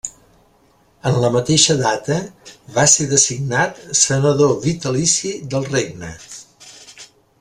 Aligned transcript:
En 1.09 1.17
la 1.23 1.29
mateixa 1.35 1.75
data 1.81 2.17
va 2.77 2.85
ser 2.93 3.07
designat 3.11 3.83
senador 4.01 4.57
vitalici 4.65 5.35
del 5.53 5.69
Regne. 5.77 6.11